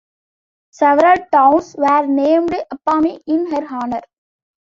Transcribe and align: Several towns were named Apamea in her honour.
Several 0.71 1.13
towns 1.31 1.75
were 1.77 2.07
named 2.07 2.55
Apamea 2.73 3.21
in 3.27 3.51
her 3.51 3.67
honour. 3.69 4.01